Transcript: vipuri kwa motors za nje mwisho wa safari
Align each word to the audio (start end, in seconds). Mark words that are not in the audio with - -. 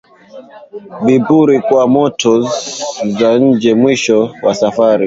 vipuri 1.05 1.55
kwa 1.61 1.83
motors 1.87 2.53
za 3.17 3.37
nje 3.39 3.73
mwisho 3.75 4.31
wa 4.43 4.55
safari 4.55 4.99